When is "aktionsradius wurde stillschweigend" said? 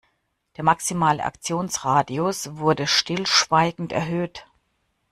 1.23-3.91